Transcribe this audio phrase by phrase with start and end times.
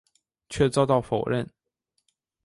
[0.49, 1.47] 却遭到否认。